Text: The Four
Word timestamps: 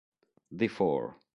The 0.51 0.67
Four 0.67 1.15